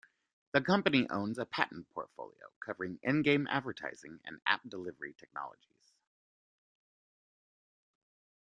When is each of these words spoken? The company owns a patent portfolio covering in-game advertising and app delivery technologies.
The 0.53 0.61
company 0.61 1.07
owns 1.11 1.37
a 1.37 1.45
patent 1.45 1.87
portfolio 1.93 2.51
covering 2.59 2.97
in-game 3.03 3.45
advertising 3.51 4.19
and 4.25 4.41
app 4.47 4.61
delivery 4.67 5.13
technologies. 5.15 5.93